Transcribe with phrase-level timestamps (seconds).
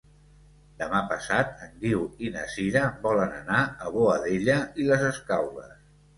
[0.77, 5.79] Demà passat en Guiu i na Sira volen anar a Boadella i les Escaules.